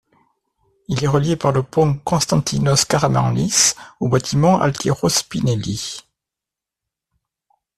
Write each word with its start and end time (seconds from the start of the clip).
Il 0.87 1.03
est 1.03 1.07
relié 1.07 1.35
par 1.35 1.51
le 1.51 1.61
pont 1.61 1.93
Konstantinos 1.93 2.85
Karamanlis 2.85 3.75
au 3.99 4.09
bâtiment 4.09 4.59
Altiero 4.59 5.09
Spinelli. 5.09 6.01